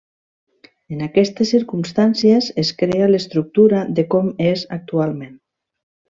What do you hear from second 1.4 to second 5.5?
circumstàncies es crea l'estructura de com és actualment.